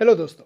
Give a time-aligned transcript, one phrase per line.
[0.00, 0.44] Hello दोस्तों।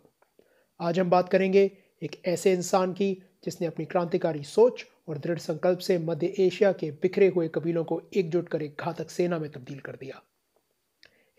[0.80, 5.78] आज हम बात करेंगे एक ऐसे इंसान की जिसने अपनी क्रांतिकारी सोच और दृढ़ संकल्प
[5.78, 9.80] से मध्य एशिया के बिखरे हुए कबीलों को एकजुट कर एक घातक सेना में तब्दील
[9.80, 10.22] कर दिया।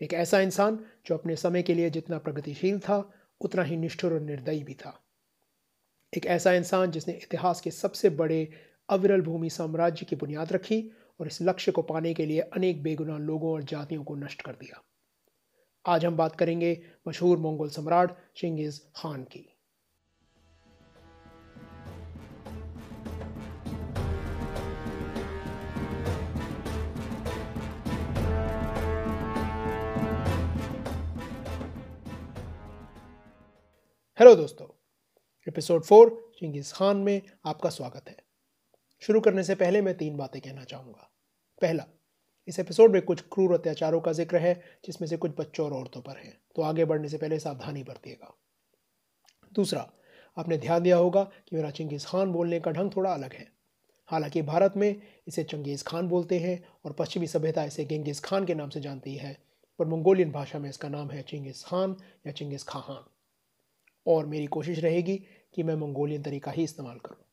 [0.02, 4.20] एक ऐसा इंसान जो अपने समय के लिए जितना प्रगतिशील था, उतना ही निष्ठुर और
[4.20, 5.04] निर्दयी भी था।
[6.16, 8.52] एक ऐसा इंसान जिसने इतिहास के सबसे बड़े
[8.88, 10.90] अविरल भूमि साम्राज्य की बुनियाद रखी
[11.20, 14.52] और इस लक्ष्य को पाने के लिए अनेक बेगुनाह लोगों और जातियों को नष्ट कर
[14.52, 14.82] दिया।
[15.86, 19.56] आज हम बात करेंगे मशहूर मंगोल सम्राट चिंगिस खान की।
[34.18, 34.66] हेलो दोस्तों,
[35.48, 38.16] एपिसोड फोर चिंगिस खान में आपका स्वागत है।
[39.00, 41.10] शुरू करने से पहले मैं तीन बातें कहना चाहूँगा।
[41.60, 41.86] पहला
[42.48, 46.00] इस एपिसोड में कुछ क्रूर अत्याचारों का ज़िक्र है, जिसमें से कुछ बच्चों और औरतों
[46.00, 48.34] पर है। तो आगे बढ़ने से पहले सावधानी बरतिएगा।
[49.52, 49.92] दूसरा,
[50.38, 53.52] आपने ध्यान दिया होगा कि मेरा चिंगेज़ खान बोलने का ढंग थोड़ा अलग है।
[54.06, 58.54] हालाँकि भारत में इसे चंगेज़ खान बोलते हैं और पश्चिमी सभ्यता इसे गेंगिस खान के
[58.54, 59.38] नाम से जानती है,
[59.78, 63.04] पर मंगोलियन भाषा में इसका नाम है चिंगिस खान या चिंगिस खान
[64.06, 65.16] और मेरी कोशिश रहेगी
[65.54, 67.24] कि मैं मंगोलियन तरीका ही इस्तेमाल करूँ।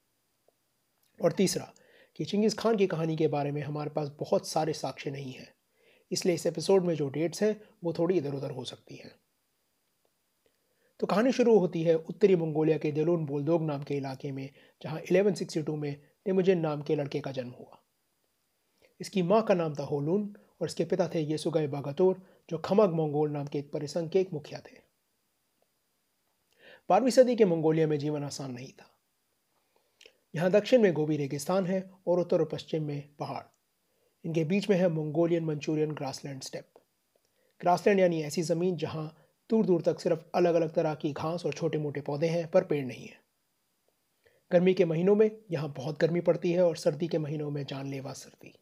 [1.20, 1.74] और तीसरा
[2.22, 5.54] कि चिंगिस खान की कहानी के बारे में हमारे पास बहुत सारे साक्ष्य नहीं हैं।
[6.12, 9.12] इसलिए इस एपिसोड में जो डेट्स हैं, वो थोड़ी इधर उधर हो सकती हैं।
[11.00, 14.50] तो कहानी शुरू होती है उत्तरी मंगोलिया के देलून बोलदोग नाम के इलाके में,
[14.84, 17.84] जहाँ 1162 में तेमुजिन नाम के लड़के का जन्म हुआ।
[19.02, 23.30] इसकी माँ का नाम था होलून और इसके पिता थे येसुगाई बागातोर, जो खमग मंगोल
[23.30, 24.78] नाम के एक परिसंघ के एक मुखिया थे।
[26.90, 29.01] बारहवीं सदी के मंगोलिया में जीवन आसान नहीं था।
[30.34, 33.44] यहाँ दक्षिण में गोबी रेगिस्तान है और उत्तर और पश्चिम में पहाड़।
[34.26, 36.68] इनके बीच में है Mongolian Manchurian grassland steppe.
[37.62, 39.18] Grassland यानी ऐसी ज़मीन जहाँ
[39.50, 42.64] दूर दूर तक सिर्फ़ अलग अलग तरह की घास और छोटे मोटे पौधे हैं, पर
[42.64, 43.20] पेड़ नहीं है।
[44.52, 48.14] गर्मी के महीनों में यहाँ बहुत गर्मी पड़ती है और सर्दी के महीनों में जानलेवा
[48.14, 48.54] सर्दी।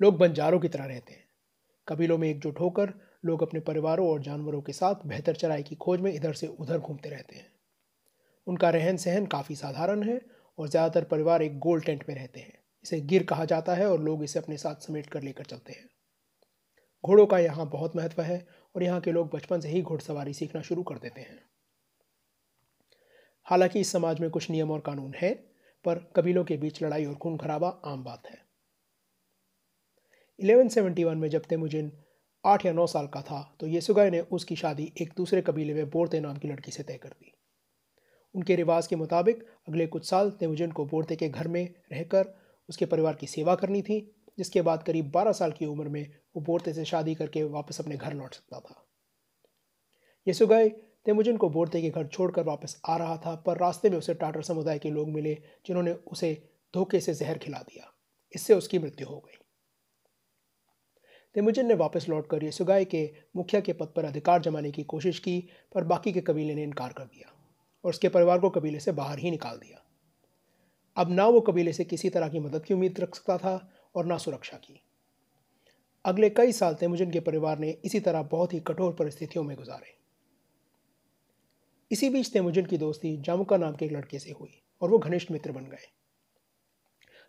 [0.00, 1.24] लोग बंजारों की तरह रहते हैं।
[1.88, 2.92] कबीलों में एकजुट होकर
[3.24, 6.78] लोग अपने परिवारों और जानवरों के साथ बेहतर चराई की खोज में इधर से उधर
[6.78, 7.53] घूमते रहते हैं।
[8.46, 10.20] उनका रहन सहन काफ़ी साधारण है
[10.58, 14.00] और ज़्यादातर परिवार एक गोल टेंट में रहते हैं। इसे गिर कहा जाता है और
[14.00, 15.88] लोग इसे अपने साथ समेट कर लेकर चलते हैं।
[17.04, 20.62] घोड़ों का यहाँ बहुत महत्व है और यहाँ के लोग बचपन से ही घोड़सवारी सीखना
[20.62, 21.40] शुरू कर देते हैं।
[23.46, 25.32] हालाँकि इस समाज में कुछ नियम और कानून है,
[25.84, 28.38] पर कबीलों के बीच लड़ाई और खून खराबा आम बात है।
[30.38, 31.92] 1171 में जब तेमुजिन
[32.44, 35.90] आठ या नौ साल का था तो येसुगाई ने उसकी शादी एक दूसरे कबीले में
[35.90, 37.32] बोरते नाम की लड़की से तय कर दी।
[38.34, 42.86] उनके रिवाज के मुताबिक, अगले कुछ साल तेमुजिन को बोरते के घर में रहकर उसके
[42.86, 46.72] परिवार की सेवा करनी थी, जिसके बाद करीब 12 साल की उम्र में वो बोरते
[46.72, 48.86] से शादी करके वापस अपने घर लौट सकता था।
[50.28, 50.68] यसुगाई
[51.04, 54.42] तेमुजिन को बोरते के घर छोड़कर वापस आ रहा था, पर रास्ते में उसे टाटर
[54.42, 55.34] समुदाय के लोग मिले,
[55.66, 57.94] जिन्होंने उसे धोखे से जहर खिला दिया।
[58.34, 59.38] इससे उसकी मृत्यु हो गई।
[61.34, 65.48] तेमुजिन ने वापस लौटकर यसुगाई के मुखिया के पद पर अधिकार जमाने की कोशिश की,
[65.74, 67.33] पर बाकी के कबीले ने इनकार कर दिया।
[67.84, 69.84] और उसके परिवार को कबीले से बाहर ही निकाल दिया।
[70.96, 74.06] अब ना वो कबीले से किसी तरह की मदद की उम्मीद रख सकता था और
[74.06, 74.80] ना सुरक्षा की।
[76.04, 79.98] अगले कई साल तेमुजिन के परिवार ने इसी तरह बहुत ही कठोर परिस्थितियों में गुजारे।
[81.92, 85.30] इसी बीच तेमुजिन की दोस्ती जामुका नाम के एक लड़के से हुई और वो घनिष्ठ
[85.30, 85.90] मित्र बन गए।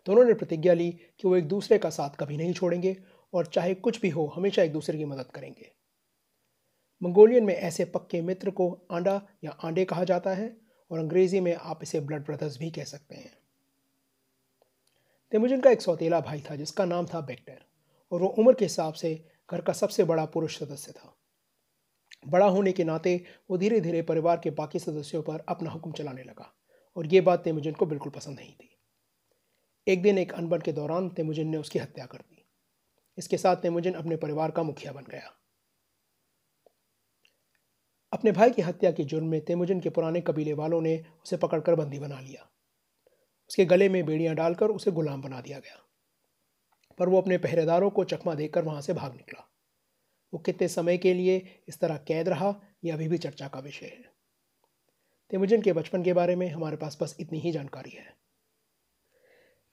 [0.06, 2.96] दोनों ने प्रतिज्ञा ली कि वो एक दूसरे का साथ कभी नहीं छोड़ेंगे
[3.34, 5.75] और चाहे कुछ भी हो, हमेशा एक दूसरे की मदद करेंगे।
[7.02, 10.56] मंगोलियन में ऐसे पक्के मित्र को आंडा या आंडे कहा जाता है
[10.90, 13.38] और अंग्रेज़ी में आप इसे ब्लड ब्रदर्स भी कह सकते हैं।
[15.30, 17.58] तेमुजिन का एक सौतेला भाई था, जिसका नाम था बेक्टर
[18.12, 21.16] और वो उम्र के हिसाब से घर का सबसे बड़ा पुरुष सदस्य था।
[22.28, 26.22] बड़ा होने के नाते वो धीरे धीरे परिवार के बाकी सदस्यों पर अपना हुक्म चलाने
[26.22, 26.54] लगा
[26.96, 28.78] और ये बात तेमुजिन को बिल्कुल पसंद नहीं थी।
[29.88, 32.46] एक दिन एक अनबन के दौरान तेमुजिन ने उसकी हत्या कर दी।
[33.18, 35.32] इसके साथ तेमुजिन अपने परिवार का मुखिया बन गया।
[38.16, 41.74] अपने भाई की हत्या के जुर्म में तेमुजिन के पुराने कबीले वालों ने उसे पकड़कर
[41.74, 42.48] बंदी बना लिया।
[43.48, 45.82] उसके गले में बेड़ियाँ डालकर उसे गुलाम बना दिया गया।
[46.98, 49.50] पर वो अपने पहरेदारों को चकमा देकर वहाँ से भाग निकला।
[50.34, 52.54] वो कितने समय के लिए इस तरह कैद रहा
[52.84, 54.12] यह अभी भी चर्चा का विषय है।
[55.30, 58.16] तेमुजिन के बचपन के बारे में हमारे पास बस इतनी ही जानकारी है।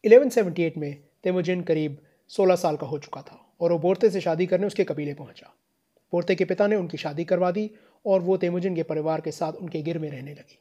[0.03, 4.45] 1178 में तेमुजिन करीब 16 साल का हो चुका था और वो बोरते से शादी
[4.45, 5.53] करने उसके कबीले पहुँचा।
[6.11, 7.71] बोरते के पिता ने उनकी शादी करवा दी
[8.05, 10.59] और वो तेमुजिन के परिवार के साथ उनके गिर में रहने लगी।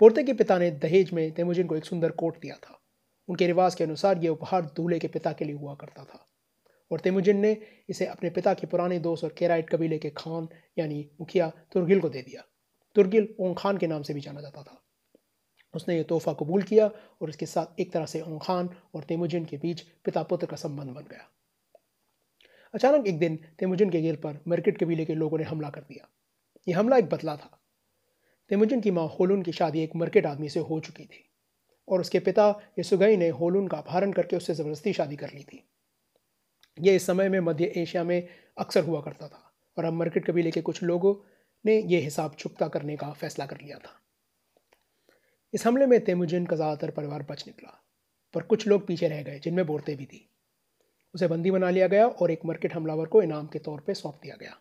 [0.00, 2.80] पोर्ते के पिता ने दहेज में तेमुजिन को एक सुंदर कोट दिया था।
[3.28, 6.26] उनके रिवाज के अनुसार यह उपहार दूल्हे के पिता के लिए हुआ करता था।
[6.90, 7.56] और तेमुजिन ने
[7.88, 10.48] इसे अपने पिता के पुराने दोस्त और केराइट कबीले के खान,
[10.78, 12.42] यानी मुखिया तुर्गिल को दे दिया।
[12.94, 14.82] तुर्गिल ओंग खान के नाम से भी जाना जाता था।
[15.74, 16.90] उसने ये तोहफा कबूल किया
[17.22, 20.56] और इसके साथ एक तरह से ओंग खान और तेमुजिन के बीच पिता पुत्र का
[20.56, 21.30] संबंध बन गया।
[22.74, 26.08] अचानक एक दिन तेमुजिन के गिर पर मर्किट कबीले के लोगों ने हमला कर दिया।
[26.68, 27.50] यह हमला एक बदला था।
[28.50, 31.24] तेमुजिन की माँ होलुन की शादी एक मर्किट आदमी से हो चुकी थी
[31.88, 32.48] और उसके पिता
[32.78, 35.64] यसुगई ने होलुन का अपहरण करके उससे ज़बरदस्ती शादी कर ली थी।
[36.78, 38.28] यह इस समय में मध्य एशिया में
[38.58, 39.42] अक्सर हुआ करता था
[39.76, 41.14] और अब मर्किट कबीले के कुछ लोगों
[41.64, 43.98] ने यह हिसाब चुकता करने का फैसला कर लिया था।
[45.54, 47.70] इस हमले में तेमुजिन का ज़्यादातर परिवार बच निकला,
[48.34, 50.28] पर कुछ लोग पीछे रह गए जिनमें बोरते भी थी।
[51.14, 54.18] उसे बंदी बना लिया गया और एक मर्किट हमलावर को इनाम के तौर पर सौंप
[54.22, 54.58] दिया गया।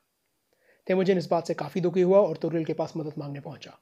[0.87, 3.77] तेमुजिन इस बात से काफ़ी दुखी हुआ और तुर्गिल के पास मदद मांगने पहुँचा।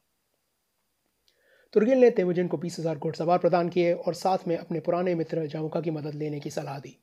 [1.73, 5.45] तुर्गिल ने तेमुजिन को बीस हज़ार घुड़सवार प्रदान किए और साथ में अपने पुराने मित्र
[5.47, 6.97] जामुका की मदद लेने की सलाह दी।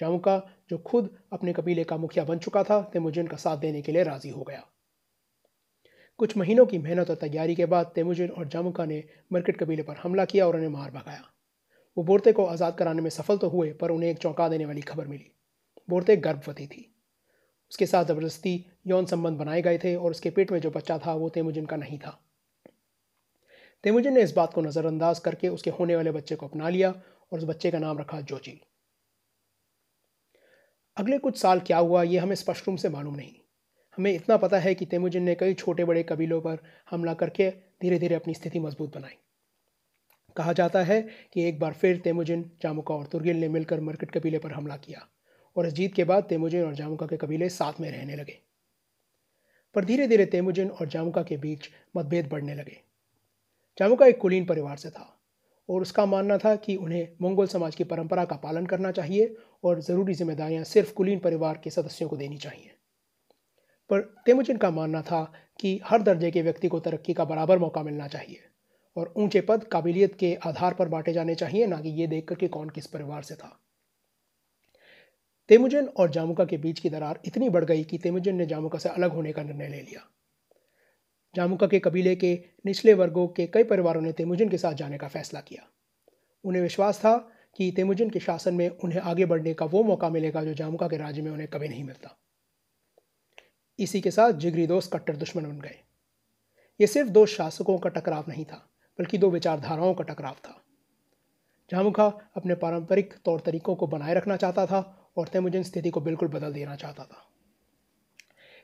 [0.00, 0.36] जामुका,
[0.70, 4.02] जो खुद अपने कबीले का मुखिया बन चुका था तेमुजिन का साथ देने के लिए
[4.02, 4.64] राज़ी हो गया।
[6.18, 9.96] कुछ महीनों की मेहनत और तैयारी के बाद तेमुजिन और जामुका ने मर्किट कबीले पर
[9.96, 11.22] हमला किया और उन्हें मार भगाया।
[11.96, 14.80] वो बोरते को आज़ाद कराने में सफल तो हुए, पर उन्हें एक चौंका देने वाली
[14.80, 15.32] खबर मिली।
[15.88, 16.91] बोरते गर्भवती थी।
[17.72, 18.52] उसके साथ ज़बरदस्ती
[18.86, 21.76] यौन संबंध बनाए गए थे और उसके पेट में जो बच्चा था, वो तेमुजिन का
[21.76, 22.10] नहीं था।
[23.84, 27.38] तेमुजिन ने इस बात को नज़रअंदाज करके उसके होने वाले बच्चे को अपना लिया और
[27.38, 28.60] उस बच्चे का नाम रखा जोची
[30.96, 33.32] अगले कुछ साल क्या हुआ, ये हमें स्पष्ट रूप से मालूम नहीं।
[33.98, 36.58] हमें इतना पता है कि तेमुजिन ने कई छोटे बड़े कबीलों पर
[36.90, 39.16] हमला करके धीरे धीरे अपनी स्थिति मज़बूत बनाई।
[40.36, 41.00] कहा जाता है
[41.32, 45.06] कि एक बार फिर तेमुजिन जामुका और तुर्गिल ने मिलकर मरकट कबीले पर हमला किया।
[45.56, 48.38] और इस जीत के बाद तेमुजिन और जामुका के कबीले साथ में रहने लगे।
[49.74, 52.80] पर धीरे धीरे तेमुजिन और जामुका के बीच मतभेद बढ़ने लगे।
[53.78, 55.20] जामुका एक कुलीन परिवार से था
[55.68, 59.80] और उसका मानना था कि उन्हें मंगोल समाज की परंपरा का पालन करना चाहिए और
[59.80, 62.70] ज़रूरी जिम्मेदारियाँ सिर्फ़ कुलीन परिवार के सदस्यों को देनी चाहिए।
[63.90, 67.82] पर तेमुजिन का मानना था कि हर दर्जे के व्यक्ति को तरक्की का बराबर मौका
[67.82, 68.40] मिलना चाहिए
[68.96, 72.48] और ऊँचे पद, काबिलियत के आधार पर बांटे जाने चाहिए, ना कि ये देखकर कि
[72.48, 73.58] कौन किस परिवार से था।
[75.52, 78.88] तेमुजिन और जामुका के बीच की दरार इतनी बढ़ गई कि तेमुजिन ने जामुका से
[78.88, 80.10] अलग होने का निर्णय ले लिया।
[81.34, 85.08] जामुका के कबीले के निचले वर्गों के कई परिवारों ने तेमुजिन के साथ जाने का
[85.08, 85.68] फैसला किया।
[86.44, 90.44] उन्हें विश्वास था कि तेमुजिन के शासन में उन्हें आगे बढ़ने का वो मौका मिलेगा
[90.44, 92.18] जो जामुका के राज्य में उन्हें कभी नहीं मिलता।
[93.78, 95.76] इसी के साथ जिगरी दोस्त कट्टर दुश्मन बन गए।
[96.80, 100.64] ये सिर्फ़ दो शासकों का टकराव नहीं था, बल्कि दो विचारधाराओं का टकराव था।
[101.70, 102.06] जामुखा
[102.36, 106.52] अपने पारंपरिक तौर तरीकों को बनाए रखना चाहता था और तेमुजिन स्थिति को बिल्कुल बदल
[106.52, 107.28] देना चाहता था।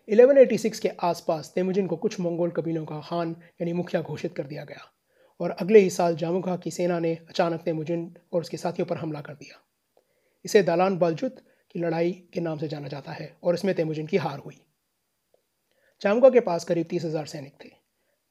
[0.08, 4.64] 1186 के आसपास तेमुजिन को कुछ मंगोल कबीलों का खान यानी मुखिया घोषित कर दिया
[4.64, 4.90] गया
[5.40, 9.20] और अगले ही साल जामुखा की सेना ने अचानक तेमुजिन और उसके साथियों पर हमला
[9.20, 9.60] कर दिया।
[10.44, 14.16] इसे दालान बलजुत की लड़ाई के नाम से जाना जाता है और इसमें तेमुजिन की
[14.16, 14.60] हार हुई।
[16.02, 17.70] जामुका के पास करीब तीस हज़ार सैनिक थे।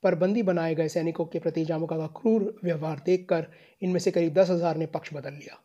[0.04, 3.48] पर बंदी बनाए गए सैनिकों के प्रति जामुका का क्रूर व्यवहार देखकर
[3.82, 5.60] इनमें से करीब दस हज़ार ने पक्ष बदल लिया।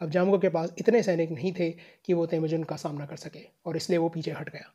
[0.00, 1.70] अब जामगो के पास इतने सैनिक नहीं थे
[2.04, 4.72] कि वो तेमुजिन का सामना कर सके, और इसलिए वो पीछे हट गया।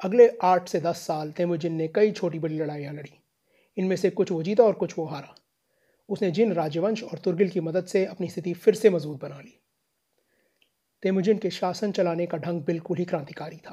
[0.00, 3.12] अगले आठ से दस साल तेमुजिन ने कई छोटी बड़ी लड़ाइयाँ लड़ी।
[3.76, 5.34] इनमें से कुछ वो जीता और कुछ वो हारा।
[6.08, 9.58] उसने जिन राजवंश और तुर्गिल की मदद से अपनी स्थिति फिर से मज़बूत बना ली।
[11.02, 13.72] तेमुजिन के शासन चलाने का ढंग बिल्कुल ही क्रांतिकारी था।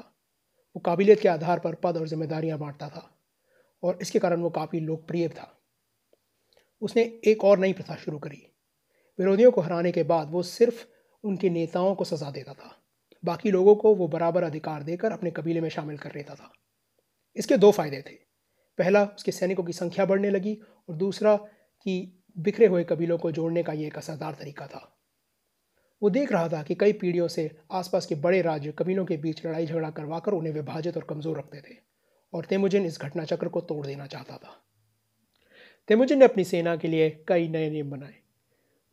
[0.76, 3.10] वो काबिलियत के आधार पर पद और जिम्मेदारियाँ बांटता था,
[3.82, 5.52] और इसके कारण वो काफ़ी लोकप्रिय था।
[6.82, 8.36] उसने एक और नई प्रथा शुरू करी
[9.18, 10.84] विरोधियों को हराने के बाद वो सिर्फ़
[11.24, 12.82] उनके नेताओं को सजा देता था।
[13.24, 16.52] बाकी लोगों को वो बराबर अधिकार देकर अपने कबीले में शामिल कर लेता था।
[17.36, 18.14] इसके दो फ़ायदे थे।
[18.78, 20.54] पहला, उसके सैनिकों की संख्या बढ़ने लगी
[20.88, 24.92] और दूसरा, कि बिखरे हुए कबीलों को जोड़ने का ये एक असरदार तरीका था।
[26.02, 29.46] वो देख रहा था कि कई पीढ़ियों से आसपास के बड़े राज्य कबीलों के बीच
[29.46, 31.76] लड़ाई झगड़ा करवाकर उन्हें विभाजित और कमज़ोर रखते थे
[32.32, 34.62] और तेमुजिन इस घटना चक्र को तोड़ देना चाहता था।
[35.88, 38.14] तेमुजिन ने अपनी सेना के लिए कई नए नियम बनाए।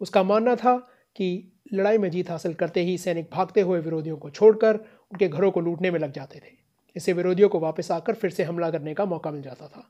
[0.01, 0.75] उसका मानना था
[1.15, 1.27] कि
[1.73, 5.61] लड़ाई में जीत हासिल करते ही सैनिक भागते हुए विरोधियों को छोड़कर उनके घरों को
[5.61, 6.51] लूटने में लग जाते थे।
[6.95, 9.89] इससे विरोधियों को वापस आकर फिर से हमला करने का मौका मिल जाता था।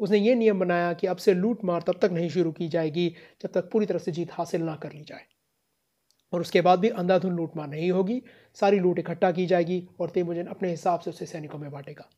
[0.00, 3.08] उसने ये नियम बनाया कि अब से लूट मार तब तक नहीं शुरू की जाएगी
[3.42, 5.24] जब तक पूरी तरह से जीत हासिल ना कर ली जाए।
[6.32, 8.22] और उसके बाद भी अंधाधुन लूट मार नहीं होगी,
[8.56, 12.08] सारी लूट इकट्ठा की जाएगी और तेमुजिन अपने हिसाब से उसे सैनिकों में बांटेगा।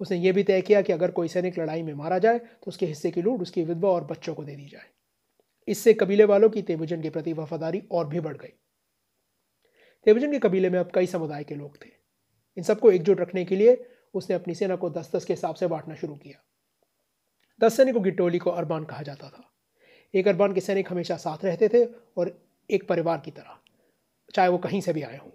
[0.00, 2.86] उसने ये भी तय किया कि अगर कोई सैनिक लड़ाई में मारा जाए तो उसके
[2.86, 4.86] हिस्से की लूट उसकी विधवा और बच्चों को दे दी जाए।
[5.68, 8.52] इससे कबीले वालों की तेमुजन के प्रति वफादारी और भी बढ़ गई।
[10.06, 11.88] तेमुजन के कबीले में अब कई समुदाय के लोग थे।
[12.56, 13.76] इन सबको एकजुट रखने के लिए
[14.14, 16.42] उसने अपनी सेना को दस दस के हिसाब से बांटना शुरू किया।
[17.60, 19.42] दस सैनिकों की टोली को अरबान कहा जाता था।
[20.14, 21.84] एक अरबान के सैनिक हमेशा साथ रहते थे
[22.16, 22.30] और
[22.70, 23.58] एक परिवार की तरह,
[24.34, 25.30] चाहे वो कहीं से भी आए हों।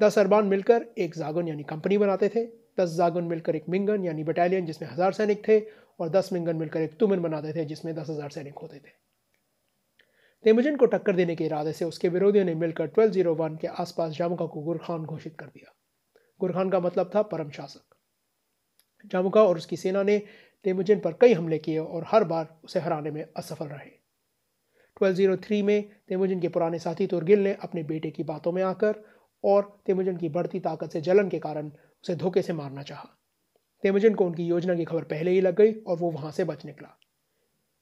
[0.00, 2.44] दस अरबान मिलकर एक जागुन यानी कंपनी बनाते थे।
[2.80, 5.58] दस जागुन मिलकर एक मिंगन यानी बटालियन जिसमें हज़ार सैनिक थे
[6.00, 8.92] और दस मिंगन मिलकर एक तुमन बनाते थे जिसमें दस हज़ार सैनिक होते थे।
[10.44, 14.46] तेमुजिन को टक्कर देने के इरादे से उसके विरोधियों ने मिलकर 1201 के आसपास जामुका
[14.46, 15.74] को गुरखान घोषित कर दिया।
[16.40, 17.94] गुरखान का मतलब था परम शासक।
[19.06, 20.22] जामुका और उसकी सेना ने
[20.64, 23.90] तेमुजिन पर कई हमले किए और हर बार उसे हराने में असफल रहे।
[24.96, 28.94] 1203 में तेमुजिन के पुराने साथी तुर्गिल ने अपने बेटे की बातों में आकर
[29.44, 31.68] और तेमुजिन की बढ़ती ताकत से जलन के कारण
[32.02, 33.08] उसे धोखे से मारना चाहा।
[33.82, 36.64] तेमुजिन को उनकी योजना की खबर पहले ही लग गई और वो वहाँ से बच
[36.64, 36.98] निकला।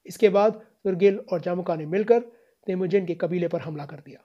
[0.05, 4.19] इसके बाद तुर्गिल और जामुका ने मिलकर तेमुजिन के कबीले पर हमला कर दिया।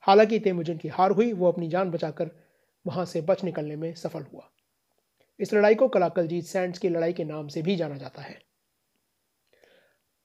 [0.00, 2.30] हालाँकि तेमुजिन की हार हुई, वो अपनी जान बचाकर
[2.86, 4.50] वहाँ से बच निकलने में सफल हुआ।
[5.40, 8.42] इस लड़ाई को कलाकलजीत सैंड्स की लड़ाई के नाम से भी जाना जाता है।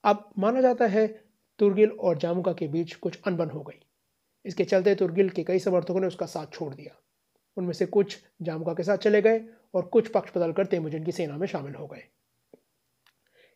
[0.03, 1.24] अब माना जाता है
[1.60, 3.86] तुर्गिल और जामुका के बीच कुछ अनबन हो गई।
[4.46, 7.02] इसके चलते तुर्गिल के कई समर्थकों ने उसका साथ छोड़ दिया।
[7.57, 9.41] उनमें से कुछ जामुका के साथ चले गए
[9.74, 12.03] और कुछ पक्ष बदलकर तेमुजिन की सेना में शामिल हो गए।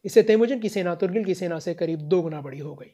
[0.06, 2.92] इससे तेमुजिन की सेना तुर्गिल की सेना से करीब दो गुना बड़ी हो गई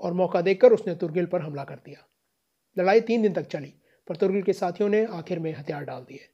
[0.00, 2.06] और मौका देखकर उसने तुर्गिल पर हमला कर दिया।
[2.76, 3.72] लड़ाई तीन दिन तक चली,
[4.08, 6.28] पर तुर्गिल के साथियों ने आखिर में हथियार डाल दिए।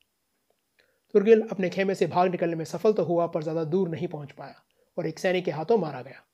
[1.14, 4.32] तुर्गिल अपने खेमे से भाग निकलने में सफल तो हुआ, पर ज़्यादा दूर नहीं पहुँच
[4.32, 4.62] पाया
[4.98, 6.24] और एक सैनिक के हाथों मारा गया।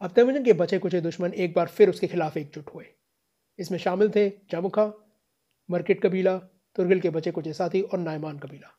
[0.00, 2.84] अब तेमुजिन के बचे कुचे दुश्मन एक बार फिर उसके खिलाफ एकजुट हुए।
[3.58, 4.84] इसमें शामिल थे जामुखा
[5.68, 6.36] मरकिट कबीला,
[6.76, 8.72] तुर्गिल के बचे कुचे साथी और नायमान कबीला।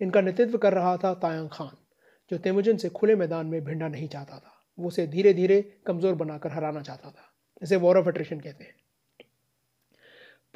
[0.00, 1.76] इनका नेतृत्व कर रहा था तायंग खान,
[2.30, 6.14] जो तेमुजिन से खुले मैदान में भिंडा नहीं चाहता था। वो उसे धीरे धीरे कमज़ोर
[6.16, 8.74] बनाकर हराना चाहता था इसे वॉर ऑफ़ अट्रेशन कहते हैं।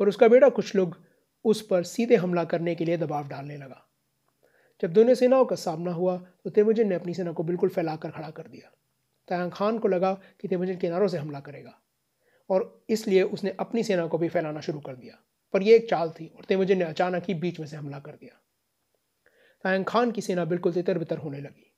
[0.01, 0.97] पर उसका बेटा कुछ लोग
[1.45, 3.87] उस पर सीधे हमला करने के लिए दबाव डालने लगा।
[4.83, 8.31] जब दोनों सेनाओं का सामना हुआ तो तेमुजिन ने अपनी सेना को बिल्कुल फैलाकर खड़ा
[8.31, 8.71] कर दिया।
[9.29, 11.79] तयांग खान को लगा कि तेमुजिन किनारों से हमला करेगा,
[12.51, 15.19] और इसलिए उसने अपनी सेना को भी फैलाना शुरू कर दिया।
[15.55, 18.13] पर यह एक चाल थी और तेमुजिन ने अचानक ही बीच में से हमला कर
[18.13, 18.39] दिया।
[19.65, 21.73] तयांग खान की सेना बिल्कुल तितर बितर होने लगी।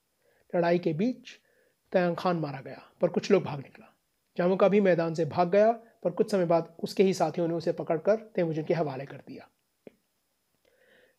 [0.53, 1.31] लड़ाई के बीच
[1.93, 3.91] तयंग खान मारा गया, पर कुछ लोग भाग निकला।
[4.37, 7.55] जामू का भी मैदान से भाग गया, पर कुछ समय बाद उसके ही साथियों ने
[7.55, 9.49] उसे पकड़कर तेमुजिन के हवाले कर दिया।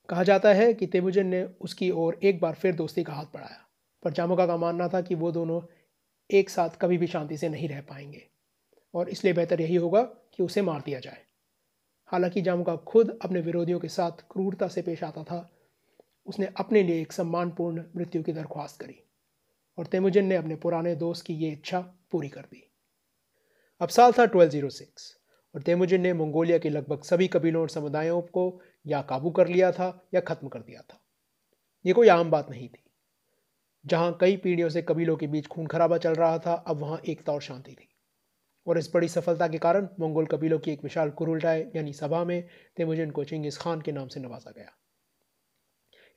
[0.10, 3.66] कहा जाता है कि तेमुजिन ने उसकी ओर एक बार फिर दोस्ती का हाथ बढ़ाया,
[4.04, 5.62] पर जामुका का मानना था कि वो दोनों
[6.30, 8.22] एक साथ कभी भी शांति से नहीं रह पाएँगे,
[8.94, 11.25] और इसलिए बेहतर यही होगा कि उसे मार दिया जाए।
[12.06, 15.52] हालाँकि जामुका खुद अपने विरोधियों के साथ क्रूरता से पेश आता था।
[16.28, 19.04] उसने अपने लिए एक सम्मानपूर्ण मृत्यु की दरख्वास्त करी
[19.78, 21.80] और तेमुजिन ने अपने पुराने दोस्त की ये इच्छा
[22.12, 22.72] पूरी कर दी।
[23.82, 25.18] अब साल था 1206
[25.56, 29.72] और तेमुजिन ने मंगोलिया के लगभग सभी कबीलों और समुदायों को या काबू कर लिया
[29.72, 31.02] था या ख़त्म कर दिया था।
[31.86, 32.84] ये कोई आम बात नहीं थी।
[33.86, 37.34] जहाँ कई पीढ़ियों से कबीलों के बीच खून खराबा चल रहा था, अब वहाँ एकता
[37.34, 37.95] और शांति थी।
[38.68, 42.48] और इस बड़ी सफलता के कारण मंगोल कबीलों की एक विशाल कुरुलटाए यानी सभा में
[42.78, 44.76] तेमुजिन को चिंगिस खान के नाम से नवाजा गया।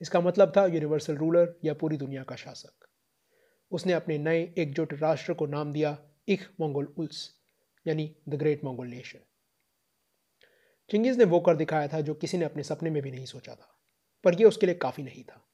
[0.00, 2.88] इसका मतलब था यूनिवर्सल रूलर या पूरी दुनिया का शासक।
[3.72, 7.30] उसने अपने नए एकजुट राष्ट्र को नाम दिया इख मंगोल उल्स,
[7.86, 9.18] यानी the great Mongol nation
[10.90, 13.54] Chinggis ने वो कर दिखाया था जो किसी ने अपने सपने में भी नहीं सोचा
[13.54, 13.80] था,
[14.24, 15.44] पर यह उसके लिए काफ़ी नहीं था।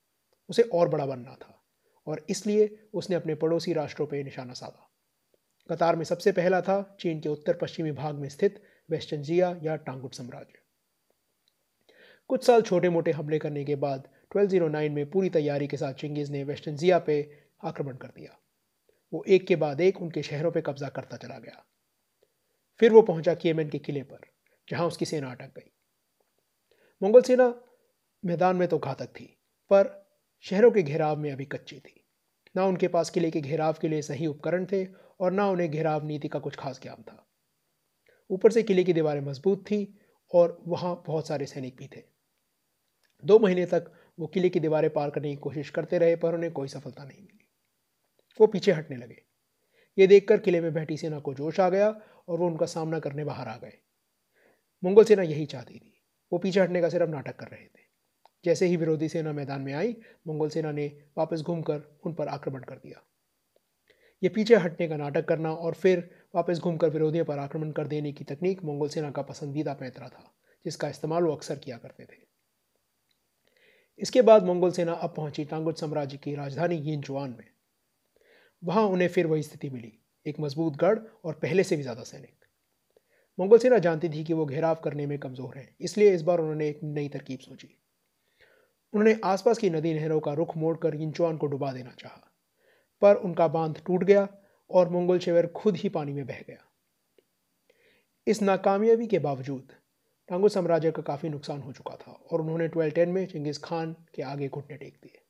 [0.49, 1.65] उसे और बड़ा बनना था,
[2.07, 4.94] और इसलिए उसने अपने पड़ोसी राष्ट्रों पर निशाना साधा।
[5.71, 10.15] कतार में सबसे पहला था चीन के उत्तर पश्चिमी भाग में स्थित वेस्टर्नजिया या टांगुट
[10.15, 10.59] साम्राज्य।
[12.29, 16.31] कुछ साल छोटे मोटे हमले करने के बाद 1209 में पूरी तैयारी के साथ चिंगिस
[16.31, 18.39] ने वेस्टर्नजिया पे आक्रमण कर दिया।
[19.13, 21.65] वो एक के बाद एक उनके शहरों पे कब्जा करता चला गया।
[22.79, 24.21] फिर वो पहुँचा कियमन के किले पर,
[24.69, 25.71] जहाँ उसकी सेना अटक गई।
[27.03, 27.55] मंगोल सेना
[28.25, 29.39] मैदान में तो घातक थी,
[29.71, 30.09] पर
[30.41, 32.05] शहरों के घेराव में अभी कच्ची थी।
[32.57, 36.05] ना उनके पास किले के घेराव के लिए सही उपकरण थे और ना उन्हें घेराव
[36.05, 37.27] नीति का कुछ खास ज्ञान था।
[38.31, 39.99] ऊपर से किले की दीवारें मज़बूत थी
[40.35, 42.03] और वहाँ बहुत सारे सैनिक भी थे।
[43.25, 46.53] दो महीने तक वो किले की दीवारें पार करने की कोशिश करते रहे, पर उन्हें
[46.53, 47.51] कोई सफलता नहीं मिली।
[48.41, 49.23] वो पीछे हटने लगे।
[49.99, 51.89] ये देखकर किले में बैठी सेना को जोश आ गया
[52.29, 53.79] और वो उनका सामना करने बाहर आ गए।
[54.85, 56.03] मंगोल सेना यही चाहती थी।
[56.33, 57.85] वो पीछे हटने का सिर्फ़ नाटक कर रहे थे।
[58.45, 59.97] जैसे ही विरोधी सेना मैदान में आई,
[60.29, 63.03] मंगोल सेना ने वापस घूमकर उन पर आक्रमण कर दिया।
[64.25, 68.13] ये पीछे हटने का नाटक करना और फिर वापस घूमकर विरोधियों पर आक्रमण कर देने
[68.13, 70.33] की तकनीक मंगोल सेना का पसंदीदा पैतरा था,
[70.65, 72.23] जिसका इस्तेमाल वो अक्सर किया करते थे।
[74.01, 77.45] इसके बाद मंगोल सेना अब पहुँची टांगुट साम्राज्य की राजधानी यिनचुआन में।
[78.63, 79.93] वहाँ उन्हें फिर वही स्थिति मिली,
[80.27, 82.35] एक मज़बूत गढ़ और पहले से भी ज़्यादा सैनिक।
[83.39, 86.69] मंगोल सेना जानती थी कि वो घेराव करने में कमज़ोर है, इसलिए इस बार उन्होंने
[86.69, 87.77] एक नई तरकीब सोची।
[88.95, 92.31] उन्होंने आसपास की नदी नहरों का रुख मोड़कर यिंचुआन को डुबा देना चाहा।
[93.01, 94.29] पर उनका बाँध टूट गया
[94.71, 96.65] और मंगोल शेवर खुद ही पानी में बह गया।
[98.27, 99.73] इस नाकामयाबी के बावजूद
[100.29, 103.97] टांगो साम्राज्य का काफ़ी नुकसान हो चुका था और उन्होंने ट्वेल्व टेन में चिंगिस खान
[104.15, 105.21] के आगे घुटने टेक दिए।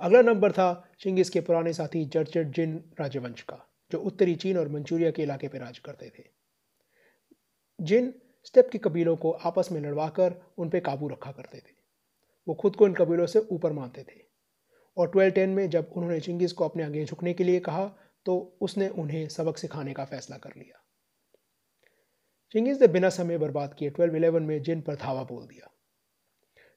[0.00, 4.68] अगला नंबर था चिंगिस के पुराने साथी जर्चर जिन राजवंश का, जो उत्तरी चीन और
[4.68, 6.24] मंचूरिया के इलाके पर राज करते थे।
[7.80, 11.72] जिन स्टेप के कबीलों को आपस में लड़वाकर उन पर काबू रखा करते थे।
[12.48, 14.29] वो खुद को इन कबीलों से ऊपर मानते थे।
[14.96, 17.86] और ट्वेल्व टेन में जब उन्होंने चिंगिस को अपने आगे झुकने के लिए कहा
[18.26, 20.82] तो उसने उन्हें सबक सिखाने का फैसला कर लिया।
[22.54, 25.70] चिंगिस ने बिना समय बर्बाद किए ट्वेल्व इलेवन में जिन पर धावा बोल दिया।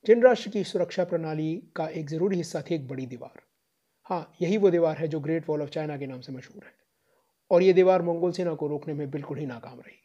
[0.05, 3.41] जिन राष्ट्र की सुरक्षा प्रणाली का एक ज़रूरी हिस्सा थी, एक बड़ी दीवार।
[4.09, 6.73] हाँ यही वो दीवार है जो ग्रेट वॉल ऑफ़ चाइना के नाम से मशहूर है।
[7.51, 9.99] और ये दीवार मंगोल सेना को रोकने में बिल्कुल ही नाकाम रही।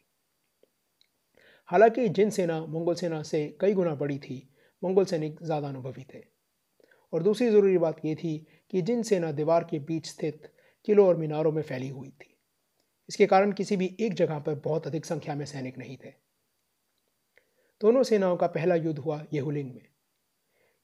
[1.69, 4.49] हालाँकि जिन सेना, मंगोल सेना से कई गुना बड़ी थी,
[4.83, 6.23] मंगोल सैनिक ज़्यादा अनुभवी थे।
[7.13, 8.37] और दूसरी ज़रूरी बात यह थी
[8.73, 10.51] कि जिन सेना दीवार के बीच स्थित
[10.87, 12.35] किलों और मीनारों में फैली हुई थी,
[13.09, 16.13] इसके कारण किसी भी एक जगह पर बहुत अधिक संख्या में सैनिक नहीं थे।
[17.81, 19.87] दोनों सेनाओं का पहला युद्ध हुआ येहुलिंग में।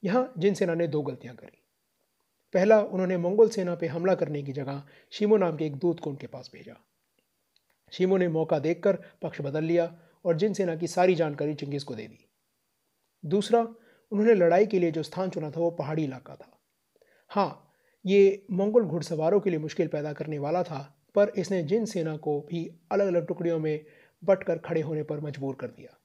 [0.04, 1.62] यहाँ जिन सेना ने दो गलतियाँ करी।
[2.54, 6.10] पहला, उन्होंने मंगोल सेना पर हमला करने की जगह शीमो नाम के एक दूत को
[6.10, 6.76] उनके पास भेजा।
[7.92, 9.94] शीमो ने मौका देखकर पक्ष बदल लिया
[10.26, 12.26] और जिन सेना की सारी जानकारी चिंगिस को दे दी।
[13.24, 13.68] दूसरा
[14.12, 16.52] उन्होंने लड़ाई के लिए जो स्थान चुना था वो पहाड़ी इलाका था।
[17.32, 17.62] हाँ
[18.06, 20.80] ये मंगोल घुड़सवारों के लिए मुश्किल पैदा करने वाला था,
[21.16, 23.86] पर इसने जिन सेना को भी अलग अलग टुकड़ियों में
[24.24, 25.98] बटकर खड़े होने पर मजबूर कर दिया।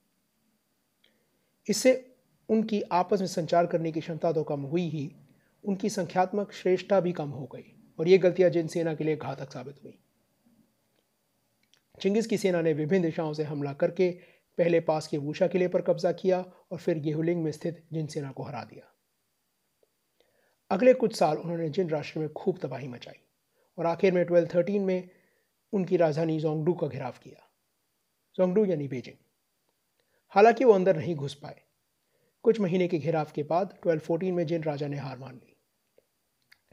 [1.67, 1.93] इससे
[2.49, 5.11] उनकी आपस में संचार करने की क्षमता तो कम हुई ही,
[5.63, 9.51] उनकी संख्यात्मक श्रेष्ठता भी कम हो गई, और ये गलतियाँ जिन सेना के लिए घातक
[9.53, 9.97] साबित हुई।
[11.97, 14.09] चिंगिस की सेना ने विभिन्न दिशाओं से हमला करके
[14.61, 16.41] पहले पास के वूशा किले पर कब्जा किया
[16.71, 18.95] और फिर गेहुलिंग में स्थित जिन सेना को हरा दिया।
[20.69, 23.25] अगले कुछ साल उन्होंने जिन राष्ट्र में खूब तबाही मचाई
[23.77, 25.09] और आखिर में ट्वेल्व थर्टीन में
[25.73, 27.49] उनकी राजधानी जोंगडू का घिराव किया।
[28.35, 29.15] जोंगडू यानी बेजिंग।
[30.29, 31.61] हालाँकि वो अंदर नहीं घुस पाए।
[32.43, 35.55] कुछ महीने के घिराव के बाद ट्वेल्व फोर्टीन में जिन राजा ने हार मान ली।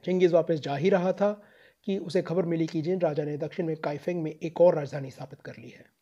[0.04, 1.42] चिंगिस वापस जा ही रहा था
[1.84, 5.10] कि उसे खबर मिली कि जिन राजा ने दक्षिण में काइफेंग में एक और राजधानी
[5.10, 5.97] स्थापित कर ली है।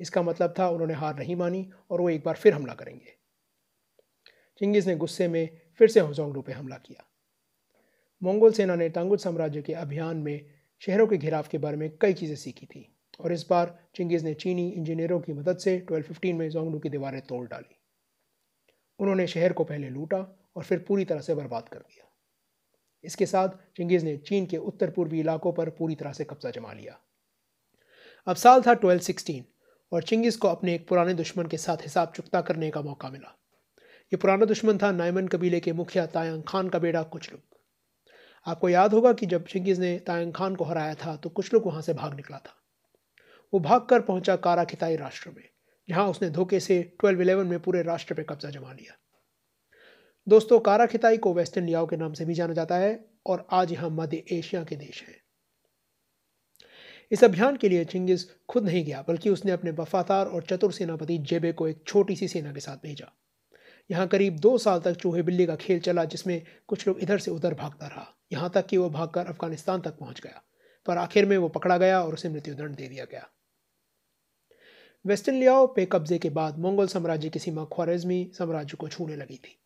[0.00, 3.16] इसका मतलब था उन्होंने हार नहीं मानी और वो एक बार फिर हमला करेंगे।
[4.58, 7.06] चिंगिस ने गुस्से में फिर से होजोंगडू पर हमला किया।
[8.22, 12.12] मंगोल सेना ने टांगुल साम्राज्य के अभियान में शहरों के घिराव के बारे में कई
[12.12, 16.50] चीज़ें सीखी थी और इस बार चिंगिस ने चीनी इंजीनियरों की मदद से 1215 में
[16.50, 17.76] जोंगडू की दीवारें तोड़ डाली।
[18.98, 22.06] उन्होंने शहर को पहले लूटा और फिर पूरी तरह से बर्बाद कर दिया।
[23.04, 26.72] इसके साथ चिंगिस ने चीन के उत्तर पूर्वी इलाकों पर पूरी तरह से कब्जा जमा
[26.72, 27.00] लिया।
[28.26, 29.44] अब साल था 1216
[29.92, 33.36] और चिंगिस को अपने एक पुराने दुश्मन के साथ हिसाब चुकता करने का मौका मिला।
[34.12, 37.42] ये पुराना दुश्मन था नायमन कबीले के मुखिया तायंग खान का बेटा कुचलुक।
[38.46, 41.82] आपको याद होगा कि जब चिंगिस ने तायंग खान को हराया था तो कुचलुक वहाँ
[41.82, 42.56] से भाग निकला था।
[43.52, 45.42] वो भाग कर पहुँचा कारा खिताई राष्ट्र में,
[45.88, 48.96] जहाँ उसने धोखे से ट्वेल्व इलेवन में पूरे राष्ट्र पर कब्जा जमा लिया।
[50.26, 53.72] दोस्तों, कारा खिताई को वेस्टर्न लियाओ के नाम से भी जाना जाता है और आज
[53.72, 55.16] यहाँ मध्य एशिया के देश हैं।
[57.10, 61.18] इस अभियान के लिए चिंगिस खुद नहीं गया, बल्कि उसने अपने वफादार और चतुर सेनापति
[61.18, 63.12] जेबे को एक छोटी सी सेना के साथ भेजा।
[63.90, 67.30] यहाँ करीब दो साल तक चूहे बिल्ली का खेल चला, जिसमें कुछ लोग इधर से
[67.30, 70.42] उधर भागता रहा। यहाँ तक कि वो भागकर अफ़गानिस्तान तक पहुँच गया,
[70.86, 73.28] पर आखिर में वो पकड़ा गया और उसे मृत्युदंड दे दिया गया।
[75.04, 79.36] वेस्टर्न लियाओ पे कब्जे के बाद मंगोल साम्राज्य की सीमा ख्वारिज्मी साम्राज्य को छूने लगी
[79.36, 79.56] थी।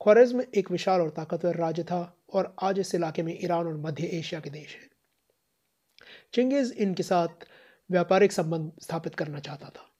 [0.00, 2.00] ख्वारिज्म एक विशाल और ताकतवर राज्य था
[2.32, 4.88] और आज इस इलाके में ईरान और मध्य एशिया के देश हैं।
[6.34, 7.44] चिंगिज इनके साथ
[7.90, 9.90] व्यापारिक संबंध स्थापित करना चाहता था।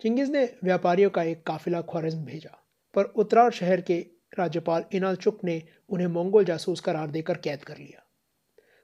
[0.00, 2.50] चिंगिज ने व्यापारियों का एक काफिला ख्वारिज्म भेजा,
[2.94, 3.98] पर उत्तरार शहर के
[4.38, 8.04] राज्यपाल इनालचुक ने उन्हें मंगोल जासूस करार देकर कैद कर लिया।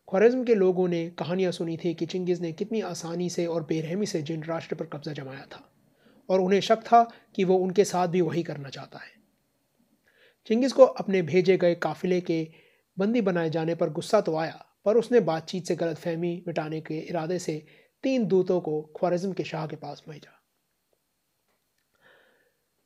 [0.09, 4.07] ख्वारिज्म के लोगों ने कहानियाँ सुनी थी कि चिंगिज ने कितनी आसानी से और बेरहमी
[4.07, 5.63] से जिन राष्ट्र पर कब्जा जमाया था,
[6.29, 7.03] और उन्हें शक था
[7.37, 9.13] कि वो उनके साथ भी वही करना चाहता है।
[10.47, 12.47] चिंगिस को अपने भेजे गए काफिले के
[12.97, 17.39] बंदी बनाए जाने पर गुस्सा तो आया पर उसने बातचीत से गलतफहमी मिटाने के इरादे
[17.39, 17.67] से
[18.03, 20.41] तीन दूतों को ख्वारिज्म के शाह के पास भेजा।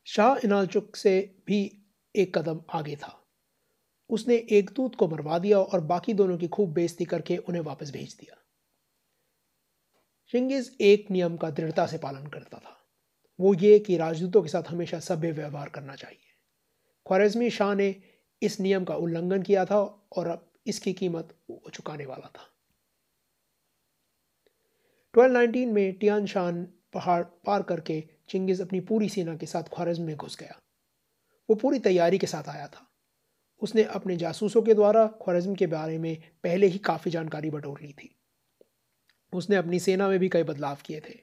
[0.04, 3.26] शाह इनालचुक से भी एक कदम आगे था।
[4.10, 7.90] उसने एक दूत को मरवा दिया और बाकी दोनों की खूब बेइज्जती करके उन्हें वापस
[7.90, 8.36] भेज दिया।
[10.28, 12.88] चिंगिस एक नियम का दृढ़ता से पालन करता था।
[13.40, 16.36] वो ये कि राजदूतों के साथ हमेशा सभ्य व्यवहार करना चाहिए।
[17.06, 18.02] ख्वारजमी शाह ने
[18.42, 19.80] इस नियम का उल्लंघन किया था
[20.12, 22.50] और अब इसकी कीमत वो चुकाने वाला था।
[25.14, 30.16] 1219 में टियान शान पहाड़ पार करके चिंगिस अपनी पूरी सेना के साथ ख्वारज्म में
[30.16, 30.58] घुस गया।
[31.50, 32.90] वो पूरी तैयारी के साथ आया था।
[33.62, 37.92] उसने अपने जासूसों के द्वारा ख्वारिज्म के बारे में पहले ही काफ़ी जानकारी बटोर ली
[37.92, 38.14] थी।
[39.32, 41.14] उसने अपनी सेना में भी कई बदलाव किए थे,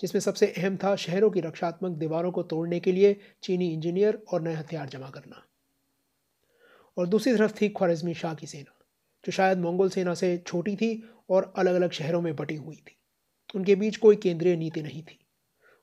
[0.00, 4.42] जिसमें सबसे अहम था शहरों की रक्षात्मक दीवारों को तोड़ने के लिए चीनी इंजीनियर और
[4.42, 5.46] नए हथियार जमा करना।
[6.96, 8.74] और दूसरी तरफ़ थी ख्वारिज्मी शाह की सेना,
[9.24, 10.92] जो शायद मंगोल सेना से छोटी थी
[11.30, 12.96] और अलग अलग शहरों में बटी हुई थी।
[13.54, 15.18] उनके बीच कोई केंद्रीय नीति नहीं थी।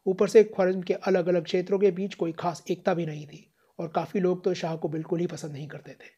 [0.06, 3.54] ऊपर से ख्वारिज्म के अलग अलग क्षेत्रों के बीच कोई खास एकता भी नहीं थी
[3.80, 6.16] और काफ़ी लोग तो शाह को बिल्कुल ही पसंद नहीं करते थे।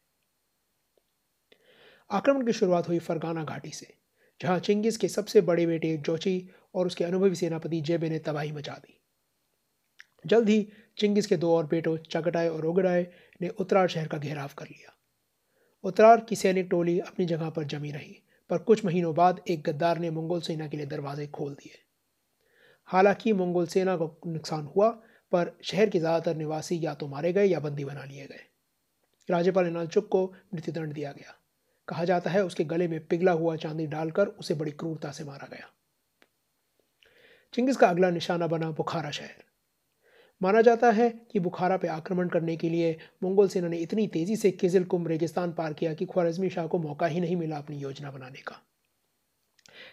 [2.10, 3.94] आक्रमण की शुरुआत हुई फरगाना घाटी से,
[4.40, 8.72] जहाँ चिंगिस के सबसे बड़े बेटे जोची और उसके अनुभवी सेनापति जेबे ने तबाही मचा
[8.72, 8.96] दी।
[10.26, 10.68] जल्द ही
[11.00, 13.06] चिंगिस के दो और बेटों चगटाए और ओगड़ाए
[13.42, 14.96] ने उत्तरार शहर का घेराव कर लिया।
[15.84, 19.98] उत्तरार की सैनिक टोली अपनी जगह पर जमी रही, पर कुछ महीनों बाद एक गद्दार
[19.98, 21.82] ने मंगोल सेना के लिए दरवाजे खोल दिए।
[22.84, 24.88] हालाँकि मंगोल सेना को नुकसान हुआ,
[25.32, 28.44] पर शहर के ज़्यादातर निवासी या तो मारे गए या बंदी बना लिए गए।
[29.30, 31.36] राज्यपाल इनालचुक को मृत्युदंड दिया गया।
[31.88, 35.48] कहा जाता है उसके गले में पिघला हुआ चांदी डालकर उसे बड़ी क्रूरता से मारा
[35.52, 35.70] गया।
[37.52, 39.49] चिंगिस का अगला निशाना बना बुखारा शहर।
[40.42, 44.36] माना जाता है कि बुखारा पर आक्रमण करने के लिए मंगोल सेना ने इतनी तेज़ी
[44.36, 47.78] से किजिल कुंभ रेगिस्तान पार किया कि ख्वारजमी शाह को मौका ही नहीं मिला अपनी
[47.78, 48.62] योजना बनाने का।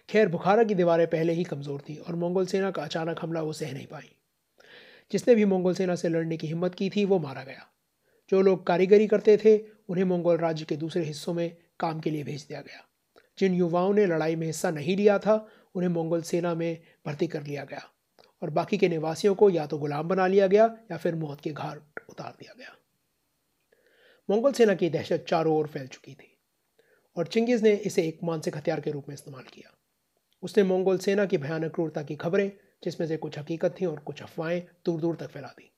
[0.10, 3.54] खैर, बुखारा की दीवारें पहले ही कमज़ोर थी और मंगोल सेना का अचानक हमला वो
[3.54, 4.12] सह नहीं पाई।
[5.12, 7.68] जिसने भी मंगोल सेना से लड़ने की हिम्मत की थी, वो मारा गया।
[8.30, 9.58] जो लोग कारीगरी करते थे,
[9.90, 12.88] उन्हें मंगोल राज्य के दूसरे हिस्सों में काम के लिए भेज दिया गया।
[13.40, 17.44] जिन युवाओं ने लड़ाई में हिस्सा नहीं लिया था, उन्हें मंगोल सेना में भर्ती कर
[17.44, 17.92] लिया गया।
[18.42, 21.52] और बाकी के निवासियों को या तो गुलाम बना लिया गया या फिर मौत के
[21.52, 22.76] घाट उतार दिया गया।
[24.30, 26.38] मंगोल सेना की दहशत चारों ओर फैल चुकी थी
[27.18, 29.74] और चिंगिस ने इसे एक मानसिक हथियार के रूप में इस्तेमाल किया।
[30.44, 32.52] उसने मंगोल सेना की भयानक क्रूरता की खबरें,
[32.84, 35.72] जिसमें से कुछ हकीकत थी और कुछ अफवाहें दूर दूर तक फैला दी,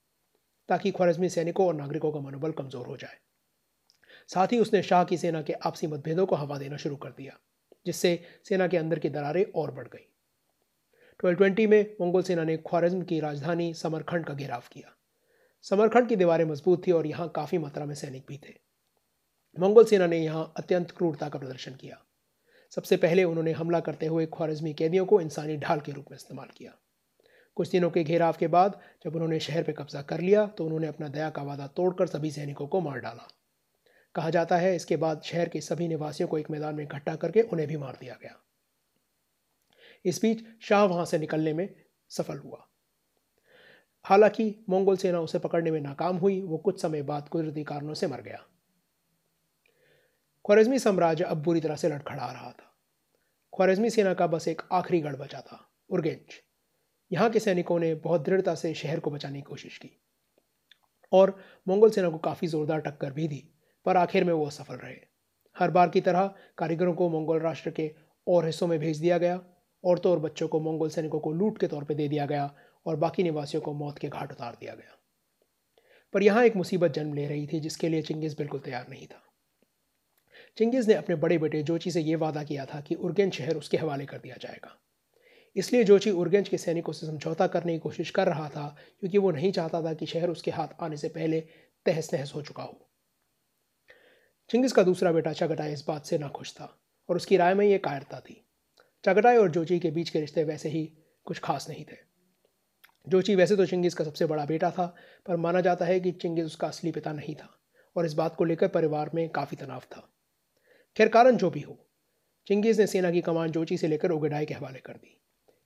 [0.70, 3.18] ताकि ख्वारजमी सैनिकों और नागरिकों का मनोबल कमज़ोर हो जाए।
[4.30, 7.38] साथ ही उसने शाह की सेना के आपसी मतभेदों को हवा देना शुरू कर दिया,
[7.86, 8.20] जिससे
[8.50, 10.06] सेना के अंदर की दरारें और बढ़ गई।
[11.20, 14.96] 1220 में मंगोल सेना ने ख्वारज्म की राजधानी समरखंड का घेराव किया।
[15.66, 18.54] समरखंड की दीवारें मज़बूत थी और यहाँ काफ़ी मात्रा में सैनिक भी थे।
[19.58, 21.98] मंगोल सेना ने यहाँ अत्यंत क्रूरता का प्रदर्शन किया।
[22.72, 26.48] सबसे पहले उन्होंने हमला करते हुए ख्वारजमी कैदियों को इंसानी ढाल के रूप में इस्तेमाल
[26.58, 26.72] किया।
[27.58, 30.88] कुछ दिनों के घेराव के बाद जब उन्होंने शहर पर कब्जा कर लिया तो उन्होंने
[30.88, 33.28] अपना दया का वादा तोड़कर सभी सैनिकों को मार डाला।
[34.16, 37.42] कहा जाता है, इसके बाद शहर के सभी निवासियों को एक मैदान में इकट्ठा करके
[37.42, 38.40] उन्हें भी मार दिया गया।
[40.06, 41.76] इस बीच शाह वहाँ से निकलने में
[42.10, 42.66] सफल हुआ।
[44.04, 48.08] हालाँकि मंगोल सेना उसे पकड़ने में नाकाम हुई, वो कुछ समय बाद कुदरती कारणों से
[48.08, 48.46] मर गया।
[50.46, 52.76] ख्वारिज्मी साम्राज्य अब बुरी तरह से लड़खड़ा रहा था।
[53.56, 56.42] ख्वारिज्मी सेना का बस एक आखिरी गढ़ बचा था उर्गेंज
[57.12, 60.02] यहाँ के सैनिकों ने बहुत दृढ़ता से शहर को बचाने की कोशिश की।
[61.12, 63.50] और मंगोल सेना को काफ़ी ज़ोरदार टक्कर भी दी,
[63.86, 64.96] पर आखिर में वो सफल रहे।
[65.60, 67.96] हर बार की तरह कारीगरों को मंगोल राष्ट्र के
[68.28, 69.42] और हिस्सों में भेज दिया गया
[69.84, 72.54] औरतों और बच्चों को मंगोल सैनिकों को लूट के तौर पर दे दिया गया
[72.86, 74.98] और बाकी निवासियों को मौत के घाट उतार दिया गया।
[76.14, 79.24] पर यहाँ एक मुसीबत जन्म ले रही थी, जिसके लिए चिंगिस बिल्कुल तैयार नहीं था।
[80.58, 83.78] चिंगिस ने अपने बड़े बेटे जोची से यह वादा किया था कि उर्गेंज शहर उसके
[83.78, 84.76] हवाले कर दिया जाएगा।
[85.56, 89.32] इसलिए जोची उर्गेंज के सैनिकों से समझौता करने की कोशिश कर रहा था, क्योंकि वो
[89.32, 91.40] नहीं चाहता था कि शहर उसके हाथ आने से पहले
[91.86, 92.90] तहस नहस हो चुका हो।
[94.50, 97.78] चिंगिस का दूसरा बेटा चगटाई इस बात से नाखुश था और उसकी राय में ये
[97.78, 98.46] कायरता थी
[99.04, 100.86] चगटाई और जोची के बीच के रिश्ते वैसे ही
[101.26, 101.98] कुछ खास नहीं थे।
[103.08, 104.86] जोची वैसे तो चिंगिस का सबसे बड़ा बेटा था,
[105.26, 107.50] पर माना जाता है कि चिंगिस उसका असली पिता नहीं था
[107.96, 110.08] और इस बात को लेकर परिवार में काफ़ी तनाव था।
[110.98, 111.78] खैर कारण जो भी हो,
[112.48, 115.16] चिंगिस ने सेना की कमान जोची से लेकर ओगेडाई के हवाले कर दी।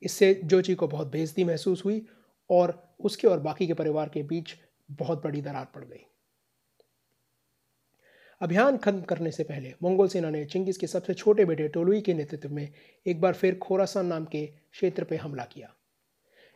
[0.01, 2.05] इससे जोची को बहुत बेजती महसूस हुई
[2.49, 4.55] और उसके और बाकी के परिवार के बीच
[4.91, 6.05] बहुत बड़ी दरार पड़ गई।
[8.43, 12.13] अभियान खत्म करने से पहले मंगोल सेना ने चिंगिस के सबसे छोटे बेटे टोलुई के
[12.13, 12.69] नेतृत्व में
[13.05, 15.73] एक बार फिर खोरासान नाम के क्षेत्र पर हमला किया।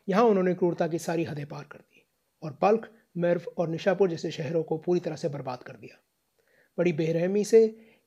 [0.07, 2.05] यहाँ उन्होंने क्रूरता की सारी हदें पार कर दी
[2.43, 5.99] और बल्क मर्व और निशापुर जैसे शहरों को पूरी तरह से बर्बाद कर दिया।
[6.77, 7.61] बड़ी बेरहमी से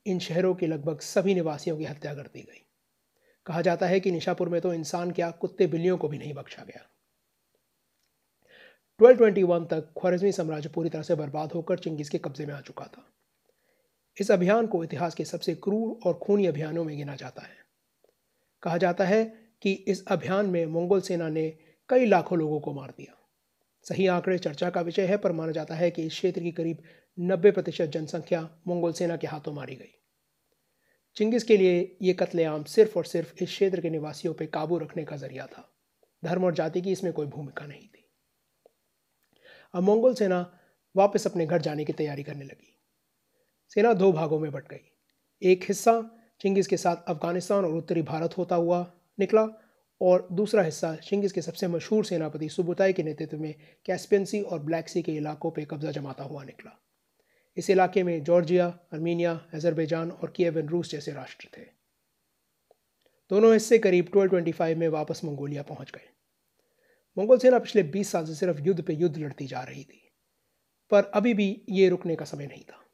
[0.06, 2.64] इन शहरों के लगभग सभी निवासियों की हत्या कर दी गई।
[3.46, 6.64] कहा जाता है कि निशापुर में तो इंसान क्या कुत्ते बिल्लियों को भी नहीं बख्शा
[6.64, 6.86] गया।
[9.00, 12.84] 1221 तक ख्वारिज्मी साम्राज्य पूरी तरह से बर्बाद होकर चिंगिस के कब्जे में आ चुका
[12.84, 13.06] था।
[14.20, 17.56] इस अभियान को इतिहास के सबसे क्रूर और खूनी अभियानों में गिना जाता है।
[18.62, 19.24] कहा जाता है
[19.62, 23.16] कि इस अभियान में मंगोल सेना ने कई लाखों लोगों को मार दिया।
[23.82, 26.82] सही आंकड़े चर्चा का विषय है, पर माना जाता है कि इस क्षेत्र की करीब
[27.18, 29.94] 90 प्रतिशत जनसंख्या मंगोल सेना के हाथों मारी गई।
[31.16, 35.04] चिंगिस के लिए ये कत्लेआम सिर्फ़ और सिर्फ़ इस क्षेत्र के निवासियों पर काबू रखने
[35.04, 35.72] का ज़रिया था।
[36.24, 38.10] धर्म और जाति की इसमें कोई भूमिका नहीं थी।
[39.74, 40.58] अब मंगोल सेना
[40.96, 42.79] वापस अपने घर जाने की तैयारी करने लगी।
[43.70, 45.92] सेना दो भागों में बट गई। एक हिस्सा
[46.40, 48.80] चिंगिस के साथ अफ़गानिस्तान और उत्तरी भारत होता हुआ
[49.18, 49.46] निकला
[50.00, 53.54] और दूसरा हिस्सा चिंगिस के सबसे मशहूर सेनापति सुबुताई के नेतृत्व में
[53.86, 56.78] कैस्पियन सी और ब्लैक सी के इलाकों पर कब्जा जमाता हुआ निकला।
[57.56, 61.64] इस इलाके में जॉर्जिया अर्मीनिया अजरबैजान और किएवन रूस जैसे राष्ट्र थे।
[63.30, 66.08] दोनों हिस्से करीब 1225 में वापस मंगोलिया पहुँच गए।
[67.16, 70.02] मंगोल सेना पिछले 20 साल से सिर्फ़ युद्ध पे युद्ध लड़ती जा रही थी,
[70.90, 72.84] पर अभी भी ये रुकने का समय नहीं था।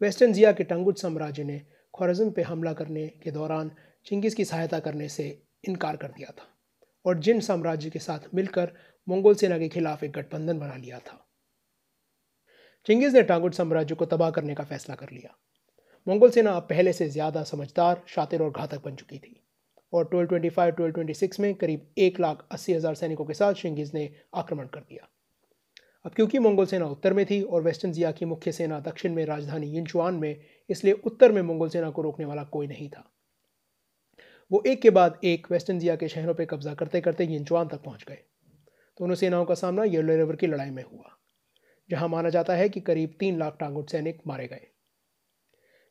[0.00, 1.58] वेस्टर्न जिया के टंगुट साम्राज्य ने
[1.94, 3.70] ख्वारज़म पे हमला करने के दौरान
[4.06, 5.24] चिंगिस की सहायता करने से
[5.68, 6.46] इनकार कर दिया था
[7.04, 8.72] और जिन साम्राज्य के साथ मिलकर
[9.08, 11.24] मंगोल सेना के खिलाफ एक गठबंधन बना लिया था।
[12.86, 15.34] चिंगिस ने टांगुट साम्राज्य को तबाह करने का फैसला कर लिया।
[16.06, 19.40] मंगोल सेना अब पहले से ज़्यादा समझदार, शातिर और घातक बन चुकी थी
[19.92, 24.66] और 1225 1226 में करीब एक लाख अस्सी हज़ार सैनिकों के साथ चिंगिस ने आक्रमण
[24.66, 25.08] कर दिया।
[26.04, 29.24] अब क्योंकि मंगोल सेना उत्तर में थी और वेस्टर्न जिया की मुख्य सेना दक्षिण में
[29.26, 33.04] राजधानी यिंचुआन में, इसलिए उत्तर में मंगोल सेना को रोकने वाला कोई नहीं था।
[34.50, 37.82] वो एक के बाद एक वेस्टर्न जिया के शहरों पर कब्जा करते करते यिंचुआन तक
[37.82, 38.18] पहुँच गए।
[39.00, 41.16] दोनों सेनाओं का सामना येलो रिवर की लड़ाई में हुआ,
[41.90, 44.66] जहाँ माना जाता है कि करीब तीन लाख टांगुट सैनिक मारे गए।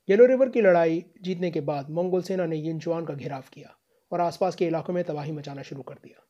[0.10, 3.76] येलो रिवर की लड़ाई जीतने के बाद मंगोल सेना ने यिंचुआन का घेराव किया
[4.12, 6.24] और आसपास के इलाकों में तबाही मचाना शुरू कर दिया।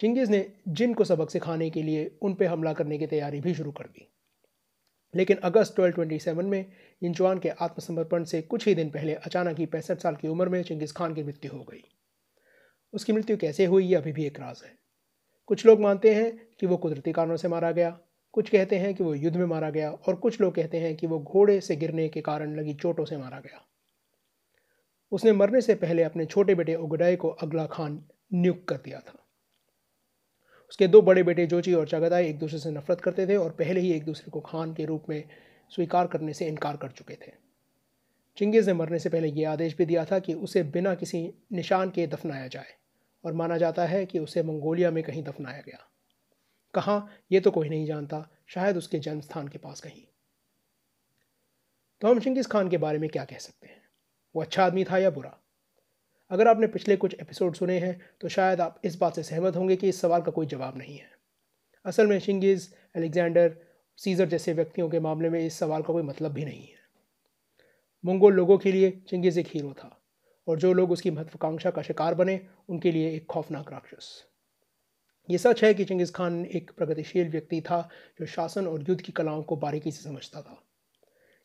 [0.00, 3.54] चिंगिस ने जिन को सबक सिखाने के लिए उन पर हमला करने की तैयारी भी
[3.54, 4.12] शुरू कर दी।
[5.16, 9.98] लेकिन अगस्त 1227 में इंचवान के आत्मसमर्पण से कुछ ही दिन पहले अचानक ही पैंसठ
[9.98, 11.84] साल की उम्र में चिंगिस खान की मृत्यु हो गई।
[12.92, 14.78] उसकी मृत्यु कैसे हुई, ये अभी भी एक राज है।
[15.46, 18.00] कुछ लोग मानते हैं कि वो कुदरती कारणों से मारा गया,
[18.32, 21.06] कुछ कहते हैं कि वो युद्ध में मारा गया, और कुछ लोग कहते हैं कि
[21.06, 23.66] वो घोड़े से गिरने के कारण लगी चोटों से मारा गया।
[25.12, 29.26] उसने मरने से पहले अपने छोटे बेटे उगडाई को अगला खान नियुक्त कर दिया था।
[30.70, 33.80] उसके दो बड़े बेटे जोची और चगदाई एक दूसरे से नफरत करते थे और पहले
[33.80, 35.28] ही एक दूसरे को खान के रूप में
[35.70, 37.32] स्वीकार करने से इनकार कर चुके थे।
[38.36, 41.90] चिंगेज ने मरने से पहले ये आदेश भी दिया था कि उसे बिना किसी निशान
[41.90, 42.74] के दफनाया जाए
[43.24, 45.90] और माना जाता है कि उसे मंगोलिया में कहीं दफनाया गया।
[46.74, 47.10] कहाँ?
[47.32, 50.02] ये तो कोई नहीं जानता। शायद उसके जन्म स्थान के पास कहीं।
[52.00, 53.82] तो हम चिंगिस खान के बारे में क्या कह सकते हैं?
[54.36, 55.39] वो अच्छा आदमी था या बुरा?
[56.30, 59.76] अगर आपने पिछले कुछ एपिसोड सुने हैं तो शायद आप इस बात से सहमत होंगे
[59.76, 61.10] कि इस सवाल का कोई जवाब नहीं है।
[61.84, 63.56] असल में शिंगिज अलेक्जेंडर
[63.96, 66.78] सीजर जैसे व्यक्तियों के मामले में इस सवाल का कोई मतलब भी नहीं है।
[68.04, 70.02] मंगोल लोगों के लिए चिंगिज एक हीरो था,
[70.48, 74.24] और जो लोग उसकी महत्वाकांक्षा का शिकार बने, उनके लिए एक खौफनाक राक्षस।
[75.30, 77.88] ये सच है कि चिंगिस खान एक प्रगतिशील व्यक्ति था,
[78.20, 80.62] जो शासन और युद्ध की कलाओं को बारीकी से समझता था।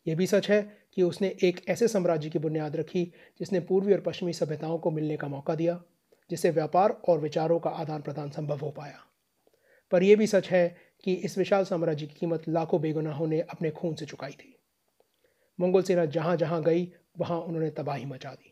[0.07, 3.03] यह भी सच है कि उसने एक ऐसे साम्राज्य की बुनियाद रखी
[3.39, 5.81] जिसने पूर्वी और पश्चिमी सभ्यताओं को मिलने का मौका दिया,
[6.29, 8.99] जिससे व्यापार और विचारों का आदान प्रदान संभव हो पाया।
[9.91, 13.71] पर यह भी सच है कि इस विशाल साम्राज्य की कीमत लाखों बेगुनाहों ने अपने
[13.71, 14.55] खून से चुकाई थी।
[15.59, 18.51] मंगोल सेना जहाँ जहाँ गई, वहाँ उन्होंने तबाही मचा दी।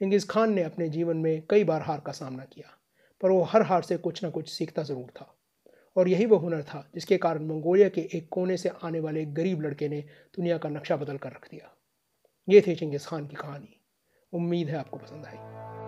[0.00, 2.78] चिंगिस खान ने अपने जीवन में कई बार हार का सामना किया,
[3.20, 5.36] पर वो हर हार से कुछ ना कुछ सीखता ज़रूर था।
[5.96, 9.62] और यही वो हुनर था, जिसके कारण मंगोलिया के एक कोने से आने वाले गरीब
[9.62, 10.00] लड़के ने
[10.36, 11.76] दुनिया का नक्शा बदल कर रख दिया।
[12.48, 13.80] ये थे चिंगिस खान की कहानी।
[14.32, 15.79] उम्मीद है आपको पसंद आई।